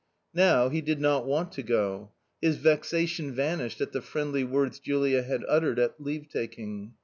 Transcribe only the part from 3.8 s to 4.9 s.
at the friendly words